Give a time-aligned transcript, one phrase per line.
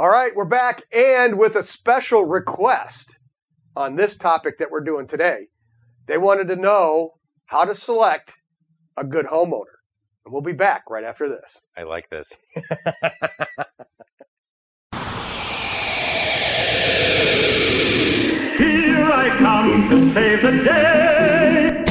[0.00, 3.18] All right, we're back and with a special request
[3.76, 5.48] on this topic that we're doing today.
[6.06, 7.10] They wanted to know
[7.44, 8.32] how to select
[8.96, 9.76] a good homeowner.
[10.24, 11.58] And we'll be back right after this.
[11.76, 12.32] I like this.
[12.56, 12.64] Here
[19.04, 21.84] I come to save the day.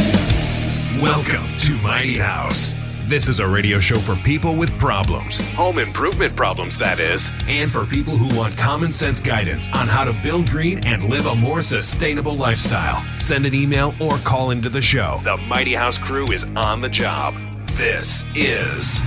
[1.00, 2.74] Welcome to Mighty House.
[3.10, 7.72] This is a radio show for people with problems, home improvement problems, that is, and
[7.72, 11.34] for people who want common sense guidance on how to build green and live a
[11.34, 13.04] more sustainable lifestyle.
[13.18, 15.20] Send an email or call into the show.
[15.24, 17.34] The Mighty House crew is on the job.
[17.72, 19.02] This is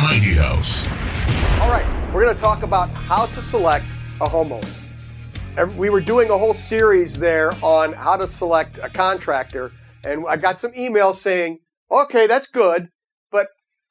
[0.00, 0.86] Mighty House.
[1.60, 3.86] All right, we're going to talk about how to select
[4.20, 5.74] a homeowner.
[5.74, 9.72] We were doing a whole series there on how to select a contractor,
[10.04, 11.58] and I got some emails saying,
[11.90, 12.90] okay, that's good,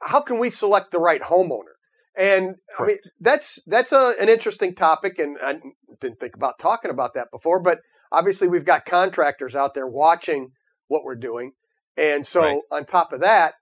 [0.05, 1.73] how can we select the right homeowner?
[2.16, 5.55] And I mean, that's that's a, an interesting topic, and I
[5.99, 7.59] didn't think about talking about that before.
[7.59, 7.79] But
[8.12, 10.49] obviously, we've got contractors out there watching
[10.87, 11.54] what we're doing,
[11.98, 12.60] and so Right.
[12.71, 13.55] on top of that,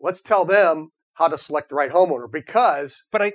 [0.00, 3.32] let's tell them how to select the right homeowner because But I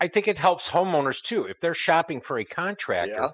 [0.00, 1.44] I think it helps homeowners too.
[1.44, 3.28] If they're shopping for a contractor, Yeah.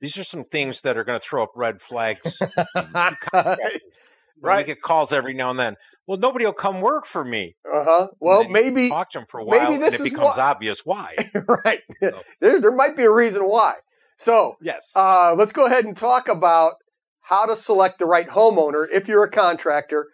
[0.00, 2.38] these are some things that are going to throw up red flags.
[3.34, 4.58] right.
[4.58, 5.76] We get calls every now and then.
[6.06, 7.56] Well, nobody will come work for me.
[7.70, 8.06] Uh huh.
[8.20, 10.80] Well, maybe Talk to them for a maybe while, and this it becomes why- obvious
[10.84, 11.14] why.
[11.64, 11.80] right.
[12.00, 13.74] So- there, there might be a reason why.
[14.18, 14.92] So Yes.
[14.96, 16.74] uh, let's go ahead and talk about
[17.20, 20.06] how to select the right homeowner if you're a contractor,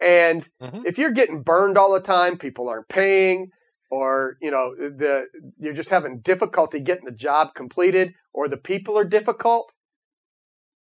[0.00, 0.84] and Mhm.
[0.84, 3.48] if you're getting burned all the time, people aren't paying,
[3.90, 5.26] or you know the
[5.58, 9.72] you're just having difficulty getting the job completed, or the people are difficult.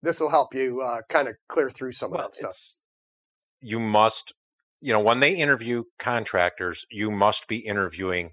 [0.03, 2.80] This will help you uh, kind of clear through some well, of that stuff.
[3.61, 4.34] you must,
[4.81, 8.33] you know, when they interview contractors, you must be interviewing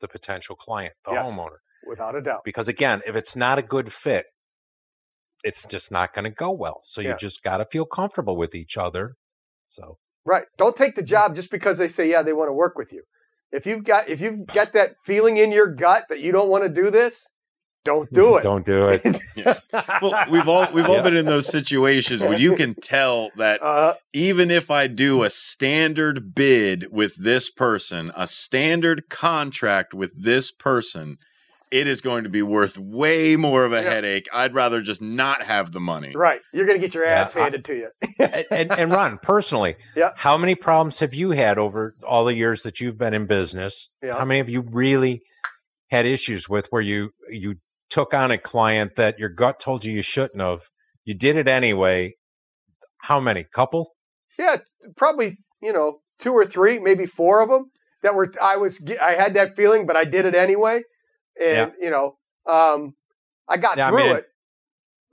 [0.00, 1.24] the potential client, the Yes.
[1.24, 2.40] homeowner, Without a doubt.
[2.44, 4.26] because again, if it's not a good fit,
[5.44, 6.80] it's just not going to go well.
[6.84, 7.10] So Yeah.
[7.10, 9.16] you just got to feel comfortable with each other.
[9.68, 10.44] So Right.
[10.56, 13.02] Don't take the job just because they say, yeah, they want to work with you.
[13.50, 16.62] If you've got if you've got that feeling in your gut that you don't want
[16.64, 17.26] to do this,
[17.84, 18.42] don't do it.
[18.42, 19.02] Don't do it.
[20.02, 21.02] Well, we've all we've all Yeah.
[21.02, 25.30] been in those situations where you can tell that uh, even if I do a
[25.30, 31.18] standard bid with this person, a standard contract with this person,
[31.70, 33.90] it is going to be worth way more of a Yeah.
[33.90, 34.28] headache.
[34.32, 36.12] I'd rather just not have the money.
[36.14, 36.40] right.
[36.52, 37.88] You're gonna get your Yeah, ass I- handed to you.
[38.18, 40.10] and, and, and Ron, personally, Yeah.
[40.16, 43.88] how many problems have you had over all the years that you've been in business?
[44.02, 44.18] Yeah.
[44.18, 45.22] How many of you really
[45.90, 47.56] had issues with where you you
[47.92, 50.62] took on a client that your gut told you you shouldn't have?
[51.04, 52.14] You did it anyway.
[53.02, 53.44] How many?
[53.44, 53.92] Couple?
[54.38, 54.56] Yeah,
[54.96, 57.70] probably, you know, two or three, maybe four of them
[58.02, 60.82] that were I was I had that feeling, but I did it anyway.
[61.40, 62.16] And, you know,
[62.50, 62.94] um
[63.46, 64.26] I got Yeah, I through mean, it.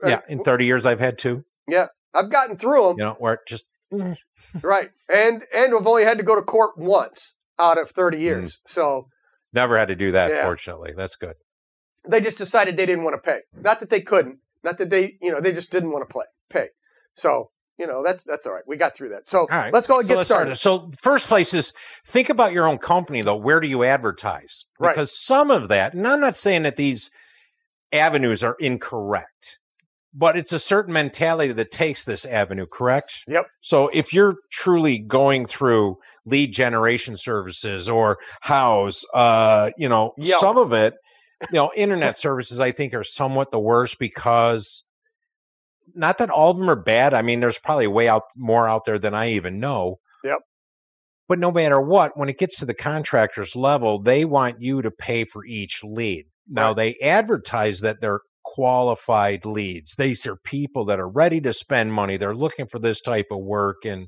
[0.06, 0.22] Yeah.
[0.30, 1.44] In 30 years, I've had two.
[1.68, 1.88] Yeah.
[2.14, 2.96] I've gotten through them.
[2.98, 3.66] You know, where it just
[4.62, 4.90] Right.
[5.14, 8.22] And and I've only had to go to court once out of 30 Mm.
[8.22, 8.60] years.
[8.68, 9.10] So
[9.52, 10.32] never had to do that.
[10.32, 10.44] Yeah.
[10.44, 11.36] Fortunately, that's good.
[12.10, 13.40] They just decided they didn't want to pay.
[13.62, 16.26] Not that they couldn't, not that they, you know, they just didn't want to play,
[16.50, 16.68] pay.
[17.16, 18.64] So, you know, that's that's all right.
[18.68, 19.30] We got through that.
[19.30, 19.74] So right.
[19.74, 20.56] let's go and so get started.
[20.58, 21.72] So first place is
[22.06, 23.38] think about your own company though.
[23.38, 24.66] Where do you advertise?
[24.80, 24.94] Right.
[24.94, 27.10] Because some of that, and I'm not saying that these
[27.94, 29.60] avenues are incorrect,
[30.14, 33.24] but it's a certain mentality that takes this avenue, correct?
[33.28, 33.46] Yep.
[33.62, 40.42] So if you're truly going through lead generation services or house, uh, you know, Yelp.
[40.42, 40.96] some of it,
[41.42, 44.84] you know, internet services I think are somewhat the worst because
[45.96, 47.14] not that all of them are bad.
[47.14, 50.00] I mean, there's probably way out more out there than I even know.
[50.24, 50.40] Yep.
[51.28, 54.92] But no matter what, when it gets to the contractor's level, they want you to
[54.92, 56.26] pay for each lead.
[56.48, 56.76] Now Right.
[56.76, 59.96] they advertise that they're qualified leads.
[59.96, 62.18] These are people that are ready to spend money.
[62.18, 63.86] They're looking for this type of work.
[63.86, 64.08] And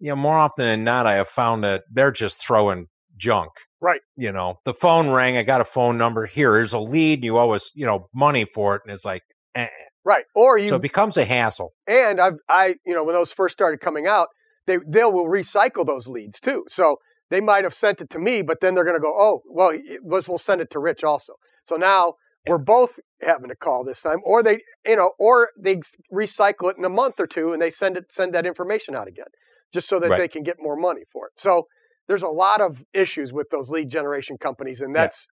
[0.00, 3.50] you know, more often than not, I have found that they're just throwing junk.
[3.80, 4.00] Right.
[4.16, 6.26] You know, the phone rang, I got a phone number.
[6.26, 8.82] Here, here's a lead, you owe us, you know, money for it.
[8.84, 9.22] And it's like,
[9.54, 9.68] eh.
[10.04, 10.24] Right.
[10.34, 11.74] Or you so it becomes a hassle.
[11.86, 14.28] and I've I you know when those first started coming out,
[14.66, 16.64] they they will recycle those leads too.
[16.68, 16.96] So
[17.30, 19.72] they might have sent it to me, but then they're going to go, oh well,
[20.04, 21.34] let's we'll send it to Rich also.
[21.66, 22.14] So now
[22.46, 22.90] we're both
[23.20, 25.80] having to call this time, or they you know, or they
[26.12, 29.08] recycle it in a month or two and they send it send that information out
[29.08, 29.26] again,
[29.74, 30.18] just so that Right.
[30.18, 31.32] they can get more money for it.
[31.36, 31.66] So
[32.08, 35.02] there's a lot of issues with those lead generation companies, and Yeah.
[35.02, 35.26] that's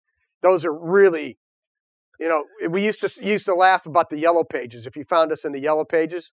[0.44, 1.38] those are really
[2.19, 4.86] you know, we used to used to laugh about the yellow pages.
[4.88, 6.31] If you found us in the yellow pages,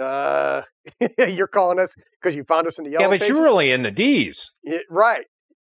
[0.00, 0.62] uh,
[1.18, 1.90] you're calling us
[2.20, 3.28] because you found us in the yellow yeah, but pages.
[3.28, 4.52] you're really in the D's.
[4.62, 5.26] Yeah, right.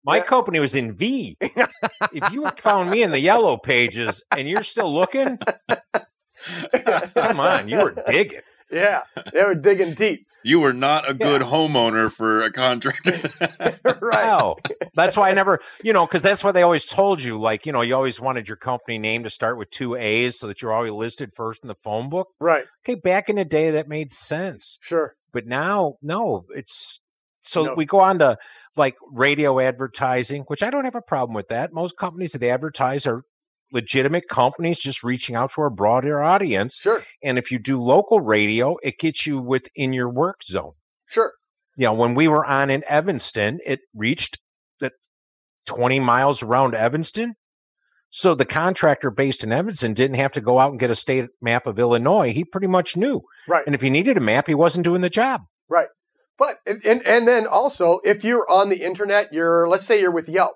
[0.05, 0.25] My Yeah.
[0.25, 1.37] company was in V.
[1.41, 5.39] if you found me in the yellow pages and you're still looking,
[7.15, 8.41] come on, you were digging.
[8.71, 10.27] Yeah, they were digging deep.
[10.45, 13.21] You were not a good homeowner for a contractor.
[14.01, 14.25] right.
[14.25, 14.57] No,
[14.95, 17.37] that's why I never, you know, because that's what they always told you.
[17.39, 20.47] Like, you know, you always wanted your company name to start with two A's so
[20.47, 22.29] that you're always listed first in the phone book.
[22.41, 22.65] Right.
[22.85, 24.79] Okay, back in the day, that made sense.
[24.83, 25.15] Sure.
[25.33, 27.01] But now, no, it's
[27.43, 27.75] so No.
[27.75, 28.39] we go on to
[28.77, 31.73] like radio advertising, which I don't have a problem with that.
[31.73, 33.23] Most companies that advertise are
[33.73, 36.81] legitimate companies just reaching out to a broader audience.
[36.83, 37.03] Sure.
[37.23, 40.73] And if you do local radio, it gets you within your work zone.
[41.07, 41.33] Sure.
[41.77, 44.39] You know, when we were on in Evanston, it reached
[44.81, 44.93] that
[45.67, 47.35] 20 miles around Evanston.
[48.11, 51.27] So the contractor based in Evanston didn't have to go out and get a state
[51.43, 52.33] map of Illinois.
[52.33, 53.21] He pretty much knew.
[53.47, 53.65] Right.
[53.67, 55.43] And if he needed a map, he wasn't doing the job.
[55.69, 55.89] Right.
[56.39, 60.13] But and, and and then also if you're on the internet, you're let's say you're
[60.13, 60.55] with Yelp.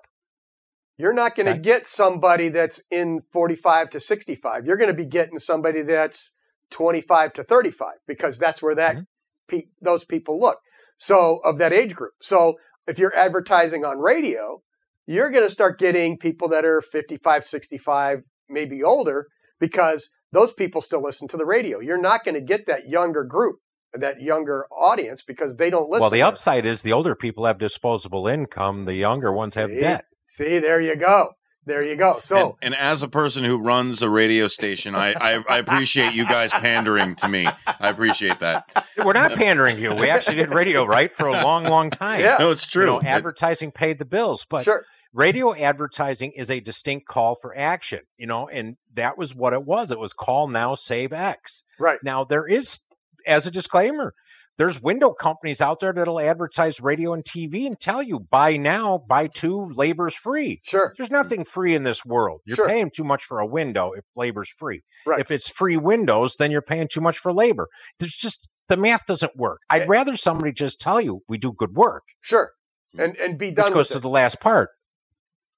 [0.97, 4.65] You're not going to get somebody that's in 45 to 65.
[4.65, 6.29] You're going to be getting somebody that's
[6.71, 9.05] 25 to 35 because that's where that Mhm.
[9.47, 10.59] pe- those people look.
[10.99, 12.13] So of that age group.
[12.21, 12.55] So
[12.87, 14.61] if you're advertising on radio,
[15.07, 18.19] you're going to start getting people that are 55, 65,
[18.49, 19.27] maybe older
[19.59, 21.79] because those people still listen to the radio.
[21.79, 23.57] You're not going to get that younger group,
[23.93, 26.01] that younger audience because they don't listen.
[26.01, 30.05] well, the upside is the older people have disposable income, the younger ones have debt.
[30.33, 31.29] See, there you go.
[31.65, 32.19] There you go.
[32.25, 36.13] So and, and as a person who runs a radio station, I, I, I appreciate
[36.13, 37.47] you guys pandering to me.
[37.47, 38.65] I appreciate that.
[38.97, 39.93] We're not pandering you.
[39.95, 42.19] We actually did radio right for a long, long time.
[42.19, 42.35] Yeah.
[42.37, 42.85] No, it's You true.
[42.87, 44.83] know, It- advertising paid the bills, but sure.
[45.13, 49.63] radio advertising is a distinct call for action, you know, and that was what it
[49.63, 49.89] was.
[49.89, 51.63] It was call now, save X.
[51.79, 51.99] Right.
[52.03, 52.81] Now, there is,
[53.25, 54.13] as a disclaimer,
[54.57, 58.99] there's window companies out there that'll advertise radio and TV and tell you buy now,
[59.07, 60.61] buy two, labor's free.
[60.63, 60.93] Sure.
[60.97, 62.41] There's nothing free in this world.
[62.45, 62.67] You're Sure.
[62.67, 64.83] paying too much for a window if labor's free.
[65.05, 65.19] Right.
[65.19, 67.67] If it's free windows, then you're paying too much for labor.
[67.99, 69.59] There's just the math doesn't work.
[69.69, 69.75] Eh.
[69.77, 72.51] I'd rather somebody just tell you we do good work, Sure.
[72.97, 74.01] And and be which done goes with to it.
[74.01, 74.69] the last part,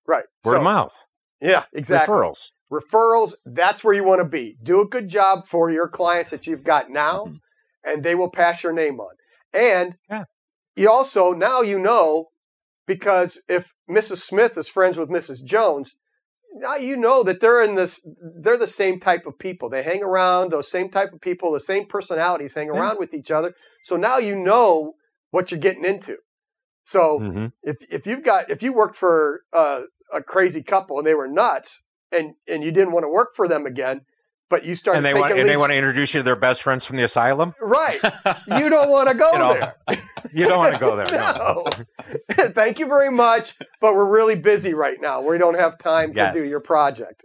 [0.07, 0.23] right.
[0.43, 0.95] word So, of mouth,
[1.41, 2.13] Yeah, exactly.
[2.15, 2.49] referrals.
[2.71, 6.47] referrals that's where you want to be do a good job for your clients that
[6.47, 7.37] you've got now Mhm.
[7.85, 9.15] And they will pass your name on
[9.53, 10.25] and Yeah.
[10.75, 12.29] you also now you know
[12.87, 15.95] because if mrs smith is friends with mrs jones
[16.55, 18.05] now you know that they're in this
[18.41, 21.59] they're the same type of people they hang around those same type of people the
[21.59, 22.79] same personalities hang Yeah.
[22.79, 23.53] around with each other
[23.83, 24.93] so now you know
[25.31, 26.17] what you're getting into
[26.85, 27.51] so Mhm.
[27.63, 29.81] if if you've got if you worked for uh,
[30.13, 31.81] a crazy couple and they were nuts
[32.11, 34.01] and and you didn't want to work for them again,
[34.49, 36.61] but you start And they want and they want to introduce you to their best
[36.63, 37.53] friends from the asylum.
[37.61, 37.99] right,
[38.47, 39.75] you don't want to go You know, there.
[40.33, 41.07] You don't want to go there.
[41.11, 41.65] No.
[42.37, 42.49] no.
[42.53, 45.21] Thank you very much, but we're really busy right now.
[45.21, 47.23] We don't have time to do your project.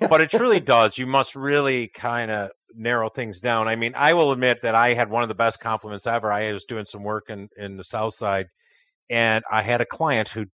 [0.00, 0.98] but it truly does.
[0.98, 3.66] You must really kind of narrow things down.
[3.66, 6.30] I mean, I will admit that I had one of the best compliments ever.
[6.30, 8.46] I was doing some work in, in the South Side,
[9.08, 10.46] and I had a client who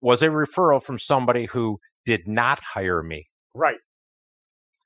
[0.00, 3.76] was a referral from somebody who did not hire me Right.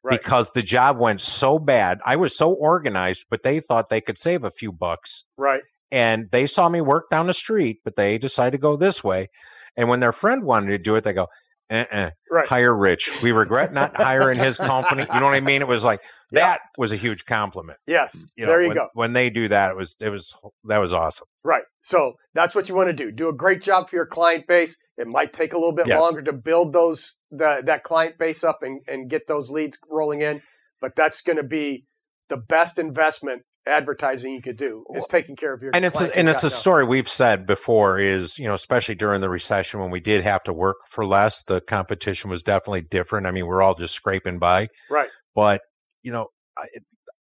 [0.07, 0.21] Right.
[0.21, 1.99] because the job went so bad.
[2.07, 5.25] I was so organized, but they thought they could save a few bucks.
[5.37, 5.63] Right.
[5.91, 9.31] And they saw me work down the street, but they decided to go this way.
[9.77, 11.27] And when their friend wanted to do it, they go,
[11.71, 12.49] uh-uh, Right.
[12.49, 13.11] hire Rich.
[13.23, 15.03] We regret not hiring his company.
[15.13, 15.63] You know what I mean?
[15.63, 16.01] It was like
[16.33, 16.41] Yeah.
[16.41, 17.79] that was a huge compliment.
[17.87, 18.17] Yes.
[18.37, 18.89] You know, there you when, go.
[18.95, 21.27] When they do that, it was it was that was awesome.
[21.45, 21.63] Right.
[21.85, 23.13] So that's what you want to do.
[23.13, 24.77] Do a great job for your client base.
[24.99, 26.01] It might take a little bit Yes.
[26.03, 30.23] longer to build those the, that client base up and, and get those leads rolling
[30.23, 30.43] in,
[30.81, 31.85] but that's going to be
[32.29, 36.05] the best investment advertising you could do is taking care of your And it's a,
[36.17, 36.59] and you've it's got a now.
[36.59, 40.43] story we've said before is you know especially during the recession when we did have
[40.45, 43.27] to work for less, the competition was definitely different.
[43.27, 45.09] I mean, we're all just scraping by, Right.
[45.35, 45.63] but
[46.03, 46.67] you know, I,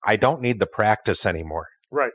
[0.05, 1.69] I don't need the practice anymore.
[1.91, 2.13] Right.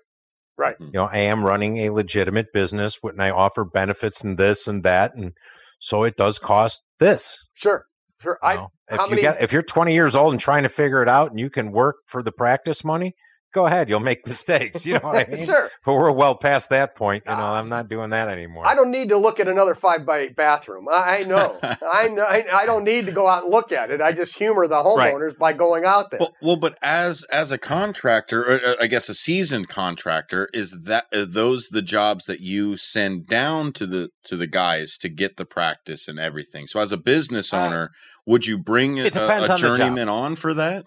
[0.57, 0.73] Right.
[0.75, 0.85] Mm-hmm.
[0.85, 4.81] you know i am running a legitimate business and i offer benefits and this and
[4.81, 5.33] that and
[5.79, 7.85] so it does cost this Sure.
[8.23, 8.39] Sure.
[8.41, 8.69] you I know?
[8.89, 11.29] if you many- get if you're 20 years old and trying to figure it out
[11.29, 13.13] and you can work for the practice money
[13.57, 15.69] go ahead you'll make mistakes you know what i mean sure.
[15.85, 17.59] but we're well past that point you know Ah.
[17.59, 20.35] i'm not doing that anymore I don't need to look at another five by eight
[20.35, 20.87] bathroom.
[20.91, 21.57] I, I know.
[21.63, 22.23] I know.
[22.23, 23.99] I, I don't need to go out and look at it.
[24.01, 25.13] I just humor the Right.
[25.13, 26.19] homeowners by going out there.
[26.19, 30.75] Well, well, but as as a contractor, or uh, I guess a seasoned contractor, is
[30.83, 35.09] that are those the jobs that you send down to the to the guys to
[35.09, 36.67] get the practice and everything?
[36.67, 37.89] So, as a business Uh, owner,
[38.25, 40.85] would you bring a, it depends a on journeyman on for that?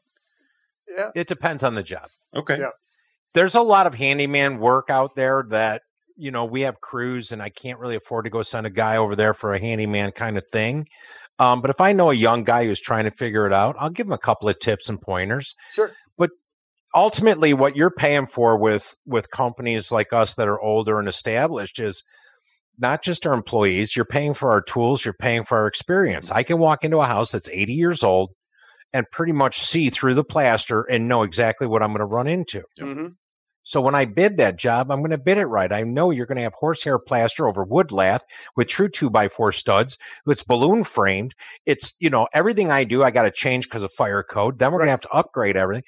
[0.97, 1.11] yeah.
[1.15, 2.71] it depends on the job Okay, Yeah.
[3.35, 5.83] there's a lot of handyman work out there that
[6.17, 8.99] you know, we have crews and I can't really afford to go send a guy
[8.99, 10.87] over there for a handyman kind of thing.
[11.39, 13.89] Um, but if I know a young guy who's trying to figure it out, I'll
[13.89, 15.55] give him a couple of tips and pointers.
[15.75, 15.91] Sure.
[16.19, 16.29] But
[16.95, 21.81] ultimately what you're paying for with with companies like us that are older and established
[21.81, 22.03] is
[22.79, 26.31] not just our employees, you're paying for our tools, you're paying for our experience.
[26.31, 28.33] I can walk into a house that's 80 years old
[28.93, 32.27] and pretty much see through the plaster and know exactly what I'm going to run
[32.27, 32.63] into.
[32.79, 33.15] Mhm.
[33.63, 35.71] So when I bid that job, I'm going to bid it right.
[35.71, 38.23] I know you're going to have horsehair plaster over wood lath
[38.57, 39.99] with true two by four studs.
[40.27, 41.35] It's balloon framed.
[41.67, 44.59] It's, you know, everything I do, I got to change because of fire code.
[44.59, 45.85] Then we're going to have to upgrade everything.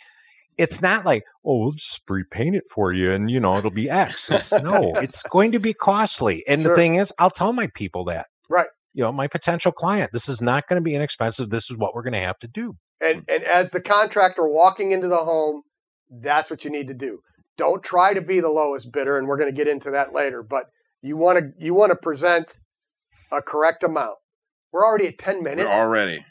[0.59, 3.89] It's not like, oh, we'll just repaint it for you and, you know, it'll be
[3.89, 4.31] X.
[4.31, 6.47] It's no, it's going to be costly.
[6.47, 8.27] And the thing is, I'll tell my people that.
[8.51, 8.69] Right.
[8.93, 11.49] You know, my potential client, this is not going to be inexpensive.
[11.49, 12.77] This is what we're going to have to do.
[13.03, 15.63] And and as the contractor walking into the home,
[16.23, 17.19] that's what you need to do.
[17.59, 20.43] Don't try to be the lowest bidder, and we're going to get into that later.
[20.43, 20.65] But
[21.03, 22.47] you want to you want to present
[23.33, 24.17] a correct amount.
[24.73, 25.69] We're already at ten We're minutes.
[25.69, 26.25] already.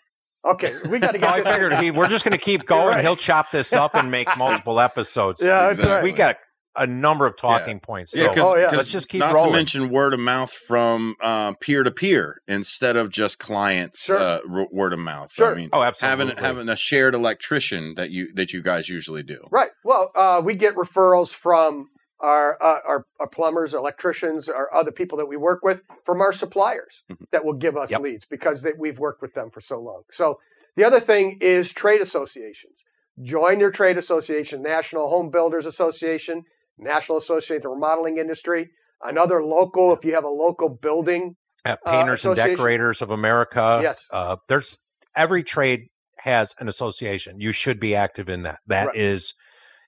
[0.44, 1.46] Okay, we got to Oh, get.
[1.48, 2.88] I figured he, we're just going to keep going.
[2.88, 3.02] right.
[3.04, 5.42] He'll chop this up and make multiple episodes.
[5.44, 6.04] Yeah, that's Because right.
[6.04, 6.38] we got
[6.76, 8.14] a number of talking points.
[8.14, 8.70] So Yeah, because Oh, yeah.
[8.72, 9.52] let's just keep not rolling.
[9.52, 11.16] to mention word of mouth from
[11.60, 14.18] peer to peer instead of just clients Sure.
[14.18, 15.32] uh, r- word of mouth.
[15.34, 15.52] Sure.
[15.52, 16.28] I mean, oh, absolutely.
[16.28, 19.40] having having a shared electrician that you that you guys usually do.
[19.52, 19.72] Right.
[19.84, 21.90] Well, uh, we get referrals from
[22.22, 26.32] our, uh, our our plumbers, electricians, or other people that we work with from our
[26.32, 27.26] suppliers Mhm.
[27.32, 28.02] that will give us Yep.
[28.02, 30.04] leads because they, we've worked with them for so long.
[30.12, 30.40] So
[30.78, 32.76] the other thing is trade associations.
[33.22, 36.44] Join your trade association, National Home Builders Association,
[36.82, 38.70] National Association of Remodeling Industry,
[39.02, 39.94] another local.
[39.94, 42.36] If you have a local building, Uh, Painters and.
[42.36, 43.80] Decorators of America.
[43.84, 44.00] Yes.
[44.12, 44.78] Uh, there's
[45.16, 45.82] every trade
[46.20, 47.40] has an association.
[47.40, 48.60] You should be active in that.
[48.68, 48.96] That Right.
[48.96, 49.34] is,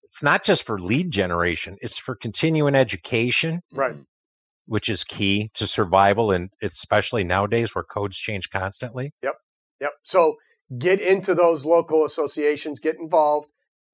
[0.04, 1.78] it's not just for lead generation.
[1.82, 3.96] It's for continuing education, right?
[4.66, 9.12] which is key to survival, and especially nowadays where codes change constantly.
[9.24, 9.34] Yep.
[9.82, 9.92] Yep.
[10.06, 10.36] So
[10.78, 13.48] get into those local associations, get involved,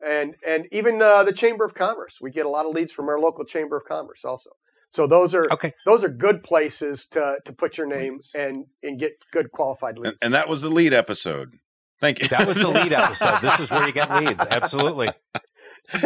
[0.05, 2.15] and and even uh, the Chamber of Commerce.
[2.21, 4.51] We get a lot of leads from our local Chamber of Commerce also.
[4.91, 5.73] So those are Okay.
[5.85, 10.05] those are good places to to put your name and and get good qualified And,
[10.05, 10.17] leads.
[10.21, 11.53] and that was the lead episode.
[11.99, 12.27] Thank you.
[12.29, 13.39] That was the lead episode.
[13.41, 14.43] This is where you get leads.
[14.49, 15.09] Absolutely.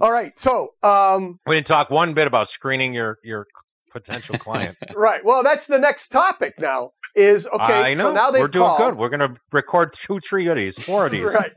[0.00, 0.32] All right.
[0.38, 3.46] So um, We didn't talk one bit about screening your your
[3.90, 4.76] potential client.
[4.96, 5.24] right.
[5.24, 6.90] Well, that's the next topic now.
[7.14, 7.92] Is okay.
[7.92, 8.10] I know.
[8.10, 8.96] So now they We're doing good.
[8.96, 11.22] We're going to record two, three of these, four of these.
[11.22, 11.52] right.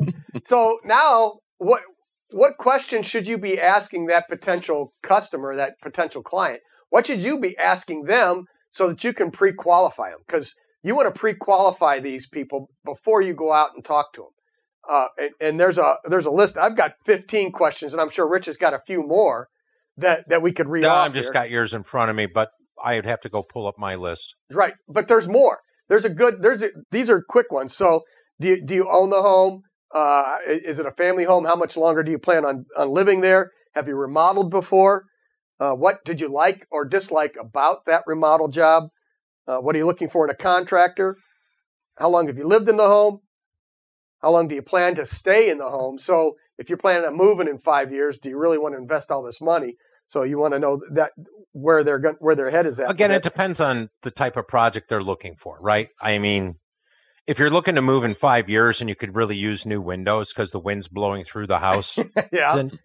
[0.45, 1.81] So now, what
[2.31, 6.61] what questions should you be asking that potential customer, that potential client?
[6.89, 10.19] What should you be asking them so that you can pre-qualify them?
[10.25, 14.29] Because you want to pre-qualify these people before you go out and talk to them.
[14.89, 16.57] Uh, and, and there's a there's a list.
[16.57, 19.47] I've got 15 questions, and I'm sure Rich has got a few more
[20.01, 21.33] that that we could read No, I've just here.
[21.33, 22.49] got yours in front of me, but
[22.83, 24.35] I'd have to go pull up my list.
[24.51, 25.59] Right, but there's more.
[25.89, 26.41] There's a good.
[26.41, 27.75] There's a, these are quick ones.
[27.75, 28.01] So,
[28.39, 29.63] do you, do you own the home?
[29.93, 31.45] Uh, is it a family home?
[31.45, 33.51] How much longer do you plan on on living there?
[33.75, 35.05] Have you remodeled before?
[35.59, 38.85] Uh, what did you like or dislike about that remodel job?
[39.47, 41.15] Uh, what are you looking for in a contractor?
[41.97, 43.19] How long have you lived in the home?
[44.21, 45.99] How long do you plan to stay in the home?
[45.99, 49.11] So, if you're planning on moving in five years, do you really want to invest
[49.11, 49.75] all this money?
[50.11, 51.11] So, you want to know that
[51.53, 52.89] where they're going, where their head is at.
[52.89, 55.89] Again, it depends on the type of project they're looking for, right?
[56.01, 56.55] I mean,
[57.27, 60.33] if you're looking to move in five years and you could really use new windows
[60.33, 61.97] because the wind's blowing through the house,
[62.31, 62.79] yeah, then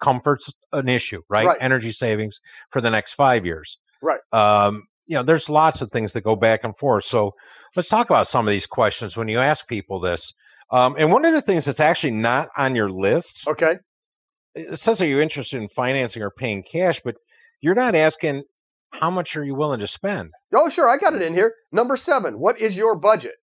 [0.00, 1.46] comfort's an issue, right?
[1.46, 1.58] Right.
[1.60, 2.40] Energy savings
[2.70, 3.78] for the next five years.
[4.02, 4.20] Right.
[4.32, 7.04] Um, you know, there's lots of things that go back and forth.
[7.04, 7.32] So
[7.74, 10.32] let's talk about some of these questions when you ask people this.
[10.70, 13.78] Um, and one of the things that's actually not on your list, okay.
[14.54, 17.00] It says, Are you're interested in financing or paying cash?
[17.04, 17.16] But
[17.60, 18.42] you're not asking,
[18.92, 20.30] How much are you willing to spend?
[20.54, 21.54] Oh, sure, I got it in here.
[21.72, 22.38] Number seven.
[22.38, 23.34] What is your budget?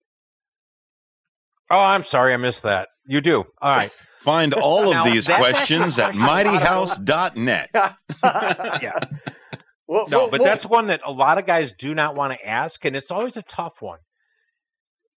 [1.70, 2.88] Oh, I'm sorry, I missed that.
[3.06, 3.44] You do.
[3.60, 3.92] All right.
[4.20, 7.70] Find all Now, of these that's actually a questions at question a lot of- mightyhouse.net.
[8.82, 8.98] Yeah.
[9.86, 12.32] Well, No, well, but well, that's one that a lot of guys do not want
[12.38, 14.00] to ask, and it's always a tough one.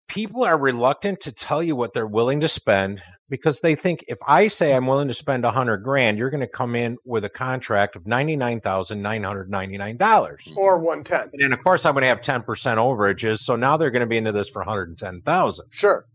[0.07, 3.01] People are reluctant to tell you what they're willing to spend
[3.31, 6.41] because they think if I say I'm willing to spend a hundred grand, you're going
[6.41, 10.51] to come in with a contract of ninety nine thousand nine hundred ninety nine dollars,
[10.55, 10.85] or mm-hmm.
[10.85, 11.29] one ten.
[11.31, 13.39] and then of course I'm going to have ten percent overages.
[13.39, 15.67] So now they're going to be into this for one hundred and ten thousand.
[15.71, 16.05] Sure.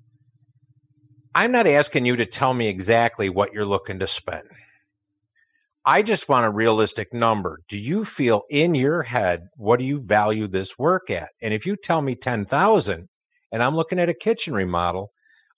[1.34, 4.44] I'm not asking you to tell me exactly what you're looking to spend.
[5.84, 7.60] I just want a realistic number.
[7.68, 11.30] Do you feel in your head what do you value this work at?
[11.40, 13.08] And if you tell me 10,000
[13.52, 15.12] and I'm looking at a kitchen remodel,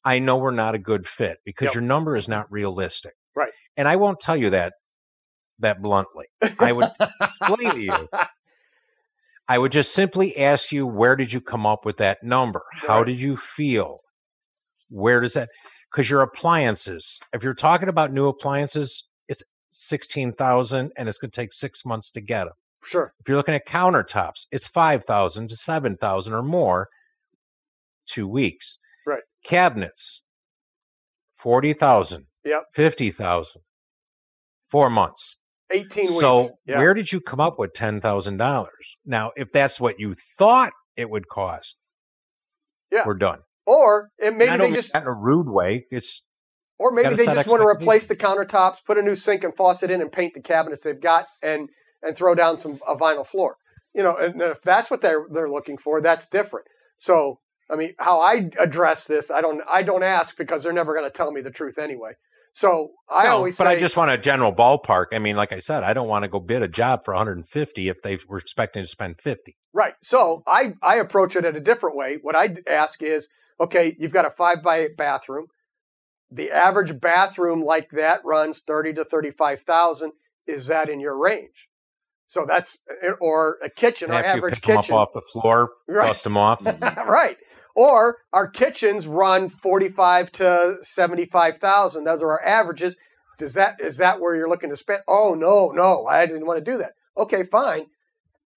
[0.04, 1.74] I know we're not a good fit because Yep.
[1.74, 3.14] your number is not realistic.
[3.34, 3.52] Right.
[3.76, 4.74] And I won't tell you that
[5.60, 6.26] that bluntly.
[6.58, 6.90] I would
[7.20, 8.08] explain to you.
[9.48, 12.62] I would just simply ask you, where did you come up with that number?
[12.72, 13.06] How Right.
[13.06, 14.00] did you feel?
[14.90, 15.48] Where does that?
[15.90, 21.30] Because your appliances, if you're talking about new appliances, it's sixteen thousand, and it's going
[21.30, 22.54] to take six months to get them.
[22.84, 23.12] Sure.
[23.20, 26.88] If you're looking at countertops, it's five thousand to seven thousand or more,
[28.06, 28.78] two weeks.
[29.48, 30.22] Cabinets,
[31.36, 32.26] forty thousand.
[32.44, 32.64] Yep.
[32.74, 33.62] Fifty thousand.
[34.70, 35.38] Four months.
[35.70, 36.18] 18 weeks.
[36.20, 38.96] So where did you come up with ten thousand dollars?
[39.04, 41.76] Now, if that's what you thought it would cost,
[42.90, 43.04] Yeah.
[43.06, 43.40] we're done.
[43.66, 45.86] or it maybe they just in a rude way.
[45.90, 46.22] It's
[46.78, 49.90] or maybe they just want to replace the countertops, put a new sink and faucet
[49.90, 51.68] in and paint the cabinets they've got and
[52.02, 53.56] and throw down some a vinyl floor.
[53.94, 56.66] You know, and if that's what they're they're looking for, that's different.
[56.98, 60.94] So, I mean, how I address this, I don't I don't ask because they're never
[60.94, 62.12] going to tell me the truth anyway.
[62.54, 65.06] So, I No, always but say I just want a general ballpark.
[65.12, 67.88] I mean, like I said, I don't want to go bid a job for 150
[67.88, 69.56] if they were expecting to spend 50.
[69.72, 69.94] Right.
[70.02, 72.18] So I, I approach it in a different way.
[72.20, 73.28] What I ask is,
[73.60, 75.46] okay, you've got a five by eight bathroom.
[76.30, 80.12] The average bathroom like that runs thirty to thirty-five thousand.
[80.46, 81.68] Is that in your range?
[82.28, 82.78] So that's
[83.20, 84.10] or a kitchen.
[84.10, 86.08] And Our after you average pick them up kitchen, off the floor, Right.
[86.08, 86.64] dust them off.
[87.06, 87.36] right?
[87.78, 92.02] Or our kitchens run forty-five to seventy-five thousand.
[92.02, 92.96] Those are our averages.
[93.38, 95.02] Does that is that where you're looking to spend?
[95.06, 96.94] Oh no, no, I didn't want to do that.
[97.16, 97.86] Okay, fine.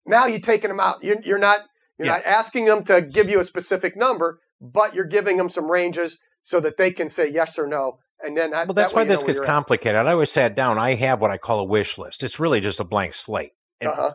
[0.08, 1.04] Now you're taking them out.
[1.04, 1.60] You're, you're not
[2.00, 2.14] you're Yeah.
[2.14, 6.18] not asking them to give you a specific number, but you're giving them some ranges
[6.44, 8.00] so that they can say yes or no.
[8.24, 9.54] And then that, Well, that's that why this gets you're at.
[9.54, 9.98] complicated.
[10.08, 10.80] I always sat down.
[10.80, 12.24] I have what I call a wish list.
[12.24, 14.14] It's really just a blank slate, and Uh-huh.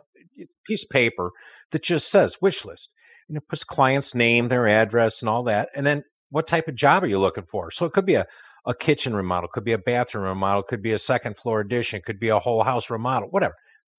[0.65, 1.31] piece of paper
[1.71, 2.89] that just says wish list.
[3.27, 5.69] And it puts client's name, their address, and all that.
[5.75, 7.71] And then what type of job are you looking for?
[7.71, 8.25] So it could be a,
[8.65, 12.19] a kitchen remodel, could be a bathroom remodel, could be a second floor addition, could
[12.19, 13.55] be a whole house remodel, whatever.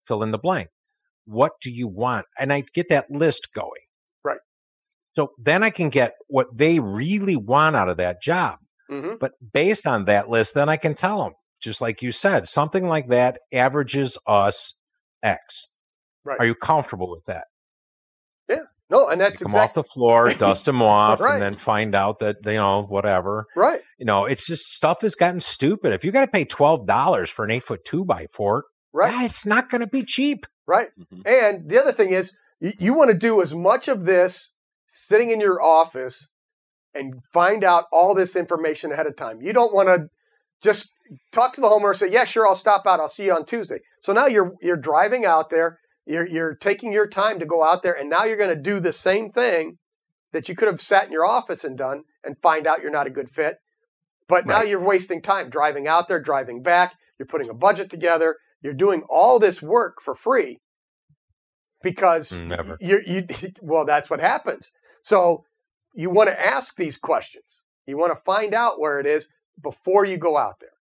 [0.06, 0.68] Fill in the blank.
[1.26, 2.26] What do you want?
[2.38, 3.70] And I get that list going.
[4.24, 4.38] Right.
[5.14, 8.58] So then I can get what they really want out of that job.
[8.90, 9.18] Mhm.
[9.18, 12.86] But based on that list, then I can tell them, just like you said, something
[12.86, 14.74] like that averages us
[15.22, 15.68] X.
[16.24, 16.38] Right.
[16.40, 17.44] Are you comfortable with that?
[18.90, 21.34] No, and that's You come off the floor, dust them off, Right.
[21.34, 23.46] and then find out that you know whatever.
[23.54, 23.80] right.
[23.98, 25.92] You know, it's just stuff has gotten stupid.
[25.92, 29.12] If you got to pay twelve dollars for an eight foot two by four, Right.
[29.14, 30.46] ah, it's not going to be cheap.
[30.66, 30.88] Right.
[31.12, 31.26] Mhm.
[31.26, 34.50] And the other thing is, you, you want to do as much of this
[34.90, 36.26] sitting in your office
[36.94, 39.40] and find out all this information ahead of time.
[39.42, 40.06] You don't want to
[40.62, 40.90] just
[41.32, 43.00] talk to the homeowner and say, "Yeah, sure, I'll stop out.
[43.00, 45.78] I'll see you on Tuesday." So now you're you're driving out there.
[46.08, 48.80] You're you're taking your time to go out there, and now you're going to do
[48.80, 49.76] the same thing
[50.32, 53.06] that you could have sat in your office and done, and find out you're not
[53.06, 53.56] a good fit.
[54.28, 56.94] But now you're wasting time driving out there, driving back.
[57.18, 58.36] You're putting a budget together.
[58.62, 60.58] You're doing all this work for free
[61.82, 62.76] because Mm, never.
[62.80, 63.22] you you
[63.62, 64.70] well that's what happens.
[65.04, 65.44] So
[65.94, 67.44] you want to ask these questions.
[67.86, 69.26] You want to find out where it is
[69.62, 70.76] before you go out there,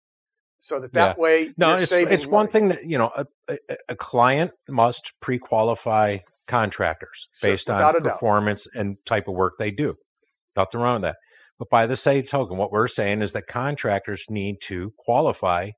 [0.65, 3.11] so that that way No, it's it's one thing that you know
[3.49, 8.03] a, a, client must pre-qualify contractors Sure, based on a doubt.
[8.03, 9.95] performance and type of work they do.
[10.57, 11.17] Nothing wrong with that.
[11.59, 15.71] But by the same token, what we're saying is that contractors need to qualify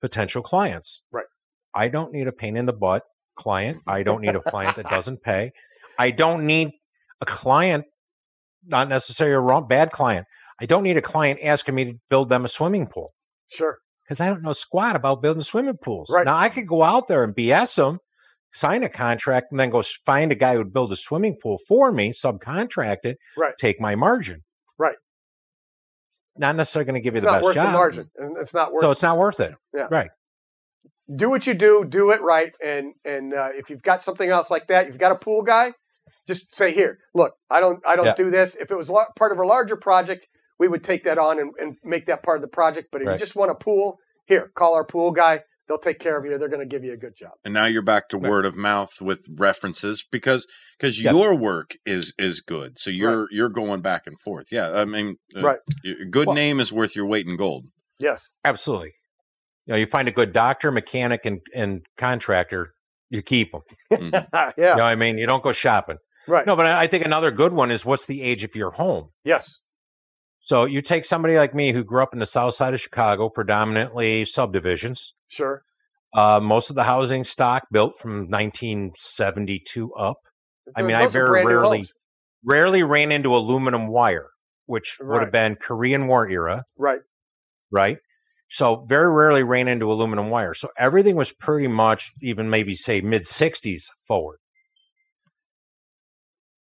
[0.00, 1.02] potential clients.
[1.12, 1.26] Right.
[1.74, 3.04] I don't need a pain in the butt
[3.36, 3.78] client.
[3.86, 5.52] I don't need a client that doesn't pay.
[5.98, 6.70] I don't need
[7.20, 7.84] a client,
[8.66, 10.26] not necessarily a wrong, bad client.
[10.60, 13.12] I don't need a client asking me to build them a swimming pool
[13.50, 13.78] Sure,
[14.10, 16.10] because I don't know squat about building swimming pools.
[16.10, 16.26] Right.
[16.26, 18.00] Now I could go out there and BS them,
[18.52, 21.92] sign a contract, and then go find a guy who'd build a swimming pool for
[21.92, 23.54] me, subcontract it, Right.
[23.56, 24.40] take my margin.
[24.78, 24.96] Right.
[26.36, 27.66] Not necessarily going to give you it's the best job.
[27.68, 28.82] the margin, and it's not worth.
[28.82, 29.54] So it's not worth it.
[29.72, 29.86] Yeah.
[29.88, 30.10] Right.
[31.14, 34.50] Do what you do, do it right, and and uh, if you've got something else
[34.50, 35.72] like that, you've got a pool guy,
[36.26, 38.14] just say here, look, I don't I don't Yeah.
[38.16, 38.56] do this.
[38.56, 40.26] If it was part of a larger project,
[40.60, 42.88] we would take that on and, and make that part of the project.
[42.92, 43.14] But if Right.
[43.14, 43.96] you just want a pool,
[44.26, 45.40] here, call our pool guy.
[45.66, 46.36] They'll take care of you.
[46.36, 47.32] They're going to give you a good job.
[47.44, 48.28] and now you're back to Right.
[48.30, 50.46] word of mouth with references because
[50.78, 51.14] because Yes.
[51.14, 55.14] your work is is good so you're you're going back and forth yeah i mean
[55.36, 55.58] uh, Right.
[56.10, 57.66] good Well- name is worth your weight in gold
[58.00, 58.92] Yes, Absolutely.
[59.66, 62.72] You know, you find a good doctor, mechanic, and, and contractor,
[63.10, 63.60] you keep them.
[63.92, 64.26] Mhm.
[64.32, 65.18] yeah, You know what I mean?
[65.18, 65.98] You don't go shopping.
[66.26, 66.46] right.
[66.46, 69.10] No, but I I think another good one is what's the age of your home?
[69.24, 69.48] Yes,
[70.42, 73.28] So you take somebody like me who grew up in the south side of Chicago,
[73.28, 75.14] predominantly subdivisions.
[75.28, 75.62] sure.
[76.12, 80.16] Uh, most of the housing stock built from 1972 up.
[80.74, 81.88] I mean, I Those very rarely-
[82.42, 84.30] Rarely ran into aluminum wire,
[84.66, 87.00] which would have been Korean War era, Right.
[87.70, 87.98] right?
[88.48, 90.54] So very rarely ran into aluminum wire.
[90.54, 94.38] So everything was pretty much even maybe say mid 60s forward.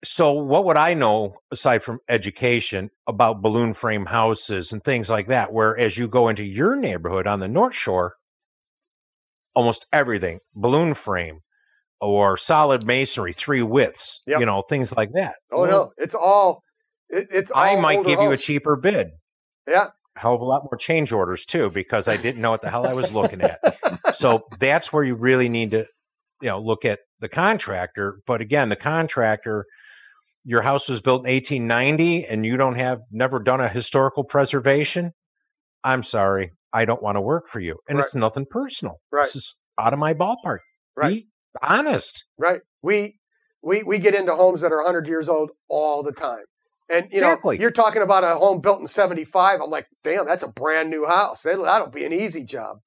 [0.05, 5.29] So what would I know aside from education about balloon frame houses and things like
[5.29, 5.53] that?
[5.53, 8.15] Where as you go into your neighborhood on the North Shore,
[9.55, 11.41] almost everything balloon frame
[12.01, 14.41] or solid masonry, three widths, Yep.
[14.41, 15.37] you know, things like that.
[15.51, 16.63] Oh no, it's all.
[17.09, 17.53] It, it's.
[17.55, 19.09] I all might give you a cheaper bid.
[19.67, 19.89] Yeah.
[20.17, 22.87] hell of a lot more change orders too because I didn't know what the hell
[22.87, 23.59] I was looking at.
[24.15, 25.87] so that's where you really need to,
[26.43, 28.21] you know, look at the contractor.
[28.27, 29.65] But again, the contractor,
[30.47, 35.11] your house was built in 1890 and you don't have never done a historical preservation.
[35.83, 37.79] I'm sorry, I don't want to work for you.
[37.89, 39.01] And it's nothing personal.
[39.11, 39.25] Right.
[39.25, 40.59] This is out of my ballpark.
[40.97, 41.25] Right.
[41.25, 41.27] Be
[41.61, 42.25] honest.
[42.39, 42.61] Right.
[42.83, 43.17] We
[43.63, 46.45] we we get into homes that are 100 years old all the time.
[46.89, 47.57] And you Exactly.
[47.57, 49.61] know, you're talking about a home built in 75.
[49.61, 51.43] I'm like, damn, that's a brand new house.
[51.43, 52.79] That'll, that'll be an easy job.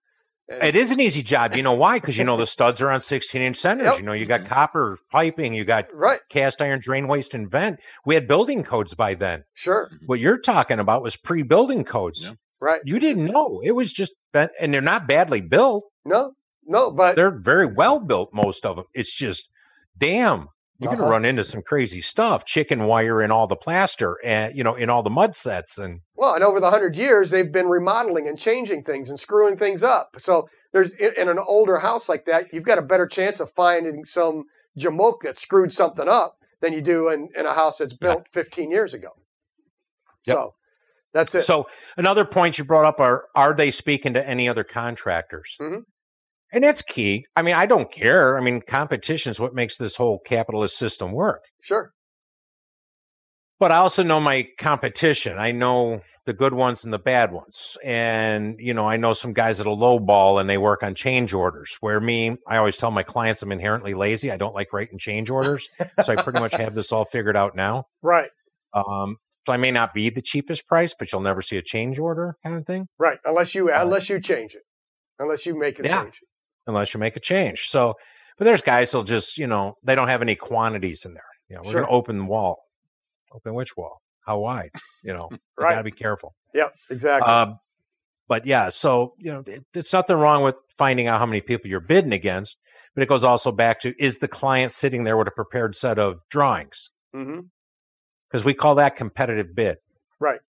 [0.49, 1.55] And- It is an easy job.
[1.55, 1.99] You know why?
[1.99, 3.85] Because you know the studs are on 16 inch centers.
[3.85, 3.99] Yep.
[3.99, 4.49] You know, you got mm-hmm.
[4.53, 6.19] copper piping, you got Right.
[6.29, 7.79] cast iron drain waste and vent.
[8.05, 9.43] We had building codes by then.
[9.53, 9.87] Sure.
[9.93, 10.05] Mm-hmm.
[10.07, 12.27] What you're talking about was pre building codes.
[12.27, 12.33] Yeah.
[12.61, 12.81] Right.
[12.83, 13.61] You didn't know.
[13.63, 15.85] It was just, bent- and they're not badly built.
[16.03, 16.33] No.
[16.65, 16.91] No.
[16.91, 18.85] But They're very well built, most of them.
[18.93, 19.47] It's just,
[19.97, 20.47] damn,
[20.79, 21.07] you're going Uh-huh.
[21.07, 22.45] to run into some crazy stuff.
[22.45, 25.77] Chicken wire in all the plaster and, you know, in all the mud sets.
[25.77, 29.57] And Well, and over the hundred years, they've been remodeling and changing things and screwing
[29.57, 30.15] things up.
[30.19, 34.05] So there's in, an older house like that, you've got a better chance of finding
[34.05, 34.43] some
[34.77, 38.71] jamoke that screwed something up than you do in, in a house that's built 15
[38.71, 39.09] years ago.
[40.27, 40.35] Yep.
[40.35, 40.53] So
[41.13, 41.41] that's it.
[41.41, 45.57] So another point you brought up are are they speaking to any other contractors?
[45.59, 45.81] Mhm.
[46.51, 47.25] And that's key.
[47.35, 48.37] I mean, I don't care.
[48.37, 51.43] I mean, competition is what makes this whole capitalist system work.
[51.61, 51.91] sure.
[53.59, 55.37] But I also know my competition.
[55.37, 57.77] I know the good ones and the bad ones.
[57.83, 61.75] And, you know, I know some guys that'll lowball and they work on change orders.
[61.81, 64.31] Where me, I always tell my clients I'm inherently lazy.
[64.31, 65.67] I don't like writing change orders.
[66.03, 67.83] so I pretty much have this all figured out now.
[68.01, 68.29] Right.
[68.73, 71.99] Um, so I may not be the cheapest price, but you'll never see a change
[71.99, 72.87] order kind of thing.
[72.97, 73.17] Right.
[73.25, 74.61] Unless you Uh, unless you change it.
[75.19, 76.03] Unless you make a Yeah.
[76.03, 76.19] change.
[76.67, 77.67] Unless you make a change.
[77.69, 77.95] So,
[78.37, 81.23] but there's guys who'll just, you know, they don't have any quantities in there.
[81.49, 81.81] You know, we're Sure.
[81.81, 82.63] going to open the wall.
[83.33, 84.01] Open which wall?
[84.25, 84.71] How wide?
[85.03, 85.71] You know, you Right.
[85.73, 86.35] got to be careful.
[86.53, 86.73] Yep.
[86.89, 87.27] Exactly.
[87.29, 87.59] Um,
[88.27, 91.69] but yeah, so, you know, it, it's nothing wrong with finding out how many people
[91.69, 92.57] you're bidding against,
[92.93, 95.97] but it goes also back to is the client sitting there with a prepared set
[95.97, 96.91] of drawings?
[97.11, 99.77] Because we call that competitive bid.
[100.19, 100.39] Right.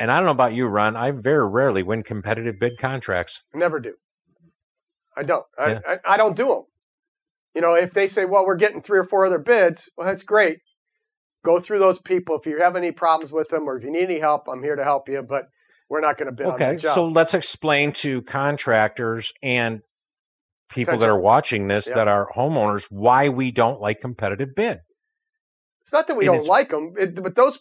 [0.00, 0.96] And I don't know about you, Ron.
[0.96, 3.42] I very rarely win competitive bid contracts.
[3.54, 3.94] Never do.
[5.16, 5.44] I don't.
[5.58, 5.80] I, Yeah.
[5.86, 6.62] I, I don't do them.
[7.54, 10.24] You know, if they say, well, we're getting three or four other bids, well, that's
[10.24, 10.58] great.
[11.44, 12.36] Go through those people.
[12.38, 14.74] If you have any problems with them or if you need any help, I'm here
[14.76, 15.44] to help you, but
[15.88, 16.94] we're not going to bid on Okay, that job.
[16.94, 19.82] so let's explain to contractors and
[20.70, 21.96] people that are watching this Yeah.
[21.96, 24.78] that are homeowners why we don't like competitive bid.
[25.82, 27.58] it's not that we and don't like them, it, but those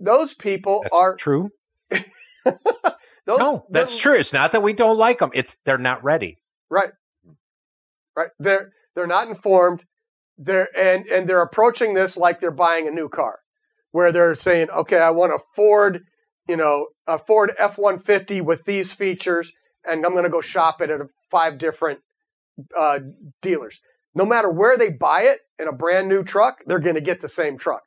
[0.00, 1.50] those people That's are true.
[1.90, 4.14] those, No, that's true.
[4.14, 6.38] It's not that we don't like them; it's they're not ready.
[6.70, 6.90] Right.
[8.16, 8.30] Right.
[8.38, 9.82] They're they're not informed.
[10.38, 13.38] They're and and they're approaching this like they're buying a new car,
[13.92, 16.00] where they're saying, "Okay, I want a Ford,
[16.48, 19.52] you know, a Ford F one fifty with these features,
[19.84, 21.00] and I'm going to go shop it at
[21.30, 22.00] five different
[22.76, 23.00] uh,
[23.42, 23.80] dealers.
[24.14, 27.20] No matter where they buy it in a brand new truck, they're going to get
[27.20, 27.82] the same truck.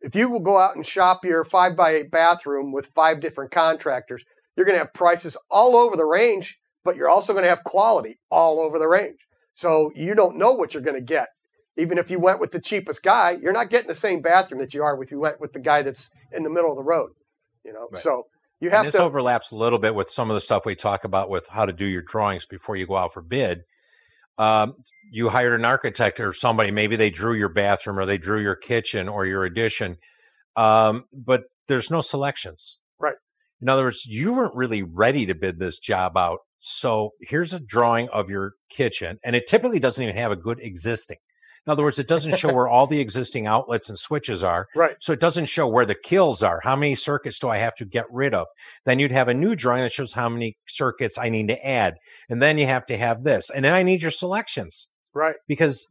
[0.00, 3.50] If you will go out and shop your five by eight bathroom with five different
[3.50, 4.22] contractors,
[4.56, 7.62] you're going to have prices all over the range but you're also going to have
[7.64, 9.18] quality all over the range.
[9.56, 11.28] So you don't know what you're going to get.
[11.76, 14.72] Even if you went with the cheapest guy, you're not getting the same bathroom that
[14.72, 17.10] you are if you went with the guy that's in the middle of the road.
[17.64, 18.02] You know, Right.
[18.02, 18.22] so
[18.60, 19.02] you And have this to.
[19.02, 21.72] overlaps a little bit with some of the stuff we talk about with how to
[21.74, 23.60] do your drawings before you go out for bid.
[24.38, 24.74] Um,
[25.10, 28.56] you hired an architect or somebody, maybe they drew your bathroom or they drew your
[28.56, 29.96] kitchen or your addition,
[30.56, 32.78] um, but there's no selections.
[32.98, 33.16] Right.
[33.62, 36.40] In other words, you weren't really ready to bid this job out.
[36.58, 40.58] So here's a drawing of your kitchen, and it typically doesn't even have a good
[40.60, 41.18] existing.
[41.66, 44.66] In other words, it doesn't show where all the existing outlets and switches are.
[44.76, 44.94] right.
[45.00, 46.60] So it doesn't show where the kills are.
[46.62, 48.46] How many circuits do I have to get rid of?
[48.84, 51.94] Then you'd have a new drawing that shows how many circuits I need to add.
[52.30, 53.50] And then you have to have this.
[53.50, 55.34] And then I need your selections Right.
[55.48, 55.88] because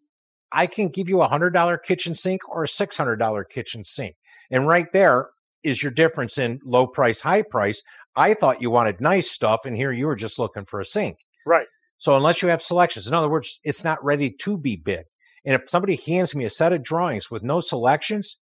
[0.54, 4.16] I can give you a $100 kitchen sink or a $600 kitchen sink.
[4.50, 5.28] And right there
[5.64, 7.82] is your difference in low price, high price.
[8.16, 11.18] I thought you wanted nice stuff, and here you were just looking for a sink.
[11.46, 11.68] Right.
[11.98, 15.06] So unless you have selections, in other words, it's not ready to be bid.
[15.46, 18.38] And if somebody hands me a set of drawings with no selections,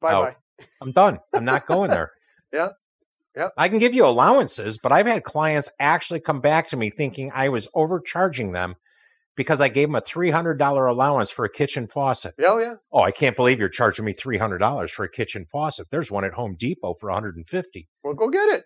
[0.00, 0.22] Bye Oh.
[0.24, 0.36] bye.
[0.80, 1.18] I'm done.
[1.34, 2.12] I'm not going there.
[2.52, 2.70] Yeah.
[3.36, 3.52] Yep.
[3.56, 7.30] I can give you allowances, but I've had clients actually come back to me thinking
[7.32, 8.74] I was overcharging them
[9.40, 12.34] because I gave them a $300 allowance for a kitchen faucet.
[12.46, 12.74] Oh, yeah.
[12.92, 15.86] Oh, I can't believe you're charging me $300 for a kitchen faucet.
[15.90, 17.88] There's one at Home Depot for 150.
[18.04, 18.64] Well, go get it.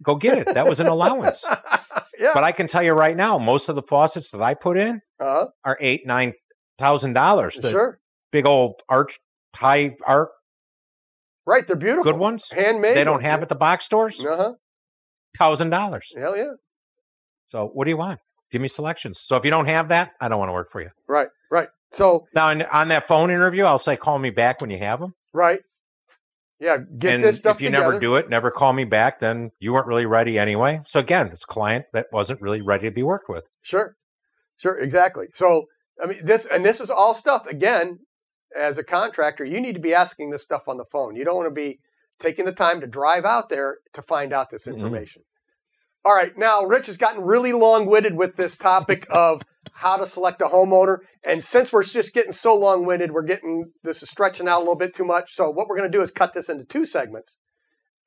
[0.00, 0.54] Go get it.
[0.54, 1.44] That was an allowance.
[2.20, 2.30] yeah.
[2.32, 5.00] But I can tell you right now, most of the faucets that I put in
[5.18, 5.46] uh-huh.
[5.64, 6.34] are eight, nine
[6.78, 7.54] thousand dollars.
[7.54, 7.98] Sure.
[8.30, 9.18] big old arch
[9.56, 10.28] high art
[11.44, 11.66] Right.
[11.66, 12.04] They're beautiful.
[12.04, 12.48] good ones.
[12.50, 12.96] Handmade.
[12.96, 13.42] They don't have yeah.
[13.42, 14.24] at the box stores.
[14.24, 14.52] Uh huh.
[15.36, 16.14] Thousand dollars.
[16.16, 16.52] Hell yeah.
[17.48, 18.20] So what do you want?
[18.50, 19.20] Give me selections.
[19.20, 20.90] So if you don't have that, I don't want to work for you.
[21.06, 21.28] Right.
[21.50, 21.68] Right.
[21.92, 25.00] So Now in, on that phone interview, I'll say call me back when you have
[25.00, 25.14] them.
[25.32, 25.60] right.
[26.60, 26.78] Yeah.
[26.98, 27.84] Get and this stuff if you together.
[27.86, 30.80] never do it, never call me back, then you weren't really ready anyway.
[30.86, 33.44] So again, it's a client that wasn't really ready to be worked with.
[33.62, 33.94] Sure.
[34.56, 34.76] Sure.
[34.80, 35.26] Exactly.
[35.36, 35.66] So
[36.02, 37.98] I mean this and this is all stuff again.
[38.58, 41.14] As a contractor, you need to be asking this stuff on the phone.
[41.16, 41.78] You don't want to be
[42.20, 44.74] taking the time to drive out there to find out this Mhm.
[44.74, 45.22] information.
[46.08, 49.42] All right, now Rich has gotten really long-winded with this topic of
[49.72, 54.02] how to select a homeowner, and since we're just getting so long-winded, we're getting this
[54.02, 55.36] is stretching out a little bit too much.
[55.36, 57.34] So what we're going to do is cut this into two segments,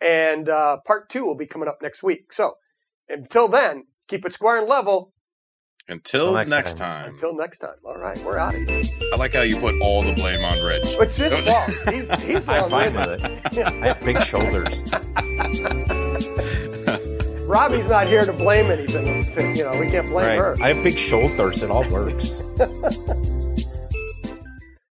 [0.01, 2.33] and uh, part two will be coming up next week.
[2.33, 2.55] So
[3.07, 5.13] until then, keep it square and level.
[5.87, 7.13] Until Till next, next time.
[7.13, 7.75] Until next time.
[7.85, 8.81] All right, we're out of here.
[9.13, 10.85] I like how you put all the blame on Rich.
[10.85, 11.69] It's his fault.
[11.93, 13.57] He's, he's I'm fine with it.
[13.59, 14.91] I have big shoulders.
[17.51, 19.57] Robbie's not here to blame anything.
[19.57, 20.37] You know, we can't blame Right.
[20.37, 20.55] her.
[20.63, 21.63] I have big shoulders.
[21.63, 22.47] It all works.